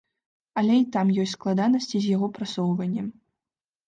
[0.59, 3.07] Але і там ёсць складанасці з яго прасоўваннем.